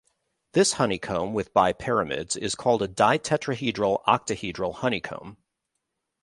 [0.53, 5.37] This honeycomb with bipyramids is called a ditetrahedral-octahedral honeycomb.